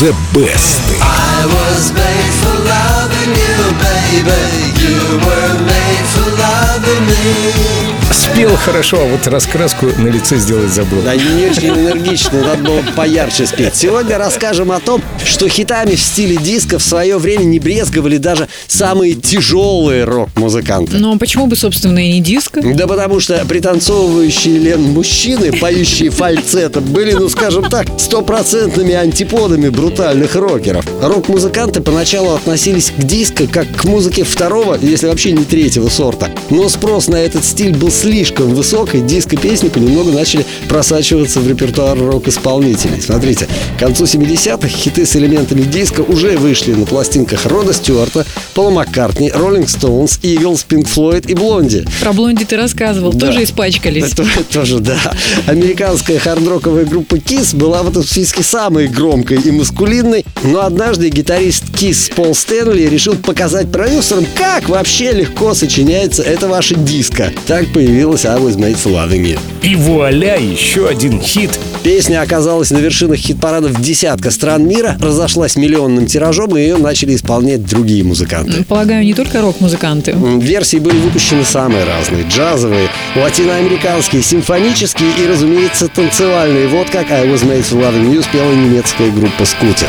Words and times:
The 0.00 0.16
Best. 0.32 0.80
I 1.02 1.44
was 1.44 1.92
made 1.92 2.32
for 2.40 2.56
loving 2.64 3.36
you, 3.36 3.56
baby. 3.84 4.72
You 4.80 5.18
were 5.20 5.56
made 5.66 6.06
for 6.08 6.30
loving 6.40 7.04
me. 7.04 7.99
Спел 8.32 8.54
хорошо, 8.56 8.98
а 9.00 9.06
вот 9.06 9.26
раскраску 9.26 9.86
на 9.98 10.06
лице 10.06 10.36
сделать 10.38 10.70
забыл. 10.70 11.02
Да, 11.02 11.16
не 11.16 11.50
очень 11.50 11.68
энергично, 11.68 12.40
надо 12.40 12.62
было 12.62 12.82
поярче 12.94 13.44
спеть. 13.44 13.74
Сегодня 13.74 14.18
расскажем 14.18 14.70
о 14.70 14.78
том, 14.78 15.02
что 15.24 15.48
хитами 15.48 15.96
в 15.96 16.00
стиле 16.00 16.36
диско 16.36 16.78
в 16.78 16.82
свое 16.82 17.18
время 17.18 17.42
не 17.42 17.58
брезговали 17.58 18.18
даже 18.18 18.48
самые 18.68 19.14
тяжелые 19.14 20.04
рок-музыканты. 20.04 20.98
Но 20.98 21.18
почему 21.18 21.48
бы, 21.48 21.56
собственно, 21.56 21.98
и 21.98 22.12
не 22.12 22.20
диско? 22.20 22.62
Да 22.62 22.86
потому 22.86 23.18
что 23.18 23.44
пританцовывающие 23.46 24.58
Лен 24.58 24.82
мужчины, 24.82 25.52
поющие 25.52 26.10
фальцетом, 26.10 26.84
были, 26.84 27.12
ну 27.12 27.28
скажем 27.28 27.68
так, 27.68 27.88
стопроцентными 27.98 28.94
антиподами 28.94 29.68
брутальных 29.70 30.36
рокеров. 30.36 30.86
Рок-музыканты 31.02 31.82
поначалу 31.82 32.34
относились 32.34 32.92
к 32.96 33.02
диско 33.02 33.48
как 33.48 33.66
к 33.74 33.84
музыке 33.84 34.22
второго, 34.22 34.78
если 34.80 35.08
вообще 35.08 35.32
не 35.32 35.44
третьего 35.44 35.88
сорта. 35.88 36.30
Но 36.48 36.68
спрос 36.68 37.08
на 37.08 37.16
этот 37.16 37.44
стиль 37.44 37.74
был 37.74 37.90
слишком 37.90 38.19
высок, 38.28 38.94
и 38.94 39.00
диско-песни 39.00 39.68
понемногу 39.68 40.10
начали 40.12 40.44
просачиваться 40.68 41.40
в 41.40 41.48
репертуар 41.48 41.98
рок-исполнителей. 41.98 43.00
Смотрите, 43.00 43.48
к 43.76 43.80
концу 43.80 44.04
70-х 44.04 44.68
хиты 44.68 45.06
с 45.06 45.16
элементами 45.16 45.62
диска 45.62 46.02
уже 46.02 46.36
вышли 46.36 46.72
на 46.74 46.84
пластинках 46.86 47.46
Рода 47.46 47.72
Стюарта, 47.72 48.26
Пола 48.54 48.70
Маккартни, 48.70 49.30
Роллинг 49.30 49.68
Стоунс, 49.68 50.18
Иглс, 50.22 50.64
Пинк 50.64 50.88
Флойд 50.88 51.28
и 51.30 51.34
Блонди. 51.34 51.84
Про 52.00 52.12
Блонди 52.12 52.44
ты 52.44 52.56
рассказывал, 52.56 53.12
Да. 53.12 53.28
тоже 53.28 53.44
испачкались. 53.44 54.12
Это 54.12 54.24
тоже, 54.52 54.80
да. 54.80 54.98
Американская 55.46 56.18
хард-роковая 56.18 56.84
группа 56.84 57.14
Kiss 57.16 57.56
была 57.56 57.82
в 57.82 57.88
этом 57.90 58.04
списке 58.04 58.42
самой 58.42 58.88
громкой 58.88 59.38
и 59.38 59.50
маскулинной, 59.50 60.24
но 60.44 60.60
однажды 60.64 61.08
гитарист 61.08 61.64
Kiss 61.74 62.12
Пол 62.14 62.34
Стэнли 62.34 62.82
решил 62.86 63.14
показать 63.16 63.70
продюсерам, 63.72 64.26
как 64.36 64.68
вообще 64.68 65.12
легко 65.12 65.54
сочиняется 65.54 66.22
это 66.22 66.48
ваше 66.48 66.74
диско. 66.74 67.32
Так 67.46 67.66
появилась 67.72 67.99
I 68.24 68.38
Was 68.38 68.56
Made 68.56 68.76
for 68.76 68.92
Loving 68.92 69.22
You. 69.22 69.38
И 69.62 69.76
вуаля, 69.76 70.36
еще 70.36 70.88
один 70.88 71.20
хит. 71.20 71.50
Песня 71.82 72.22
оказалась 72.22 72.70
на 72.70 72.78
вершинах 72.78 73.18
хит-парадов 73.18 73.80
десятка 73.80 74.30
стран 74.30 74.66
мира, 74.66 74.96
разошлась 75.00 75.56
миллионным 75.56 76.06
тиражом, 76.06 76.56
и 76.56 76.60
ее 76.60 76.76
начали 76.76 77.14
исполнять 77.14 77.64
другие 77.64 78.04
музыканты. 78.04 78.64
Полагаю, 78.64 79.04
не 79.04 79.14
только 79.14 79.40
рок-музыканты. 79.40 80.12
Версии 80.12 80.78
были 80.78 80.98
выпущены 80.98 81.44
самые 81.44 81.84
разные. 81.84 82.24
Джазовые, 82.28 82.88
латиноамериканские, 83.16 84.22
симфонические 84.22 85.10
и, 85.22 85.26
разумеется, 85.26 85.88
танцевальные. 85.88 86.68
Вот 86.68 86.90
как 86.90 87.10
I 87.10 87.26
Was 87.26 87.44
Made 87.46 87.64
for 87.70 87.80
Loving 87.80 88.14
You 88.14 88.22
спела 88.22 88.52
немецкая 88.52 89.10
группа 89.10 89.44
«Скутер». 89.44 89.88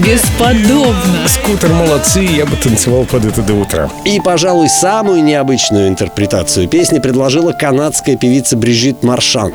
Бесподобно. 0.00 1.26
Скутер 1.26 1.70
молодцы, 1.70 2.20
я 2.20 2.44
бы 2.44 2.56
танцевал 2.56 3.04
под 3.04 3.24
это 3.24 3.42
до 3.42 3.54
утра. 3.54 3.90
И, 4.04 4.20
пожалуй, 4.20 4.68
самую 4.68 5.22
необычную 5.24 5.88
интерпретацию 5.88 6.68
песни 6.68 6.98
предложила 6.98 7.52
канадская 7.52 8.16
певица 8.16 8.56
Брижит 8.56 9.02
Маршан. 9.02 9.52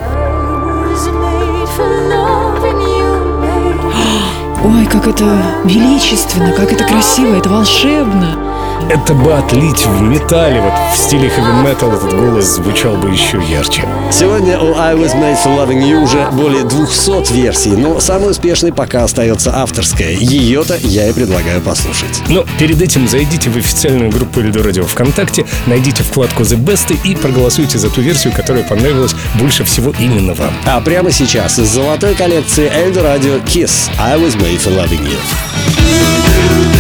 Ой, 4.64 4.86
как 4.86 5.08
это 5.08 5.44
величественно, 5.64 6.52
как 6.53 6.72
это 6.72 6.83
красиво, 6.83 7.36
это 7.36 7.50
волшебно. 7.50 8.50
Это 8.92 9.14
бы 9.14 9.34
отлить 9.34 9.86
в 9.86 10.02
металле, 10.02 10.59
вот 10.59 10.73
в 10.94 10.97
стиле 10.97 11.30
хэви 11.30 11.47
метал 11.64 11.94
этот 11.94 12.14
голос 12.14 12.56
звучал 12.56 12.98
бы 12.98 13.09
еще 13.09 13.42
ярче. 13.42 13.86
Сегодня 14.11 14.59
у 14.59 14.75
I 14.75 14.95
Was 14.95 15.16
Made 15.16 15.38
for 15.42 15.56
Loving 15.56 15.81
You 15.81 16.03
уже 16.03 16.28
более 16.33 16.66
200 16.66 17.32
версий, 17.32 17.70
но 17.70 18.02
самой 18.02 18.32
успешной 18.32 18.73
пока 18.73 19.05
остается 19.05 19.55
авторская. 19.55 20.11
Ее-то 20.11 20.76
я 20.83 21.08
и 21.08 21.14
предлагаю 21.14 21.61
послушать. 21.61 22.21
Но 22.27 22.43
перед 22.60 22.82
этим 22.82 23.08
зайдите 23.08 23.49
в 23.49 23.55
официальную 23.55 24.11
группу 24.11 24.42
Эльдо 24.42 24.61
Радио 24.61 24.83
ВКонтакте, 24.83 25.45
найдите 25.67 26.04
вкладку 26.04 26.44
The 26.44 26.58
Best 26.58 26.94
и 27.05 27.15
проголосуйте 27.15 27.77
за 27.77 27.89
ту 27.89 28.02
версию, 28.02 28.33
которая 28.33 28.65
понравилась 28.65 29.15
больше 29.36 29.64
всего 29.64 29.94
именно 29.98 30.33
вам. 30.33 30.54
А 30.65 30.82
прямо 30.82 31.11
сейчас 31.11 31.60
из 31.60 31.70
золотой 31.70 32.14
коллекции 32.14 32.70
Эльдо 32.70 33.04
Радио 33.04 33.36
Kiss 33.38 33.89
I 33.98 34.17
Was 34.17 34.36
Made 34.36 34.60
for 34.60 34.76
Loving 34.76 35.08
You. 35.08 36.70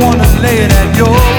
wanna 0.00 0.40
lay 0.40 0.58
it 0.64 0.72
at 0.72 0.96
your 0.96 1.29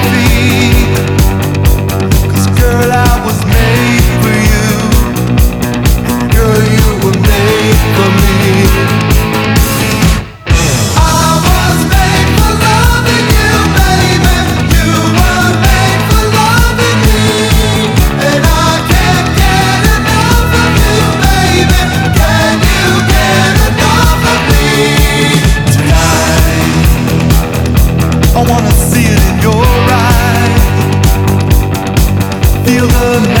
feel 32.64 32.86
the 32.86 33.31